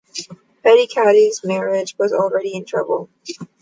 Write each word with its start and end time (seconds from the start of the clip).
Peter 0.63 0.91
Caddy's 0.91 1.43
marriage 1.43 1.95
was 1.99 2.11
already 2.11 2.55
in 2.55 2.65
trouble. 2.65 3.07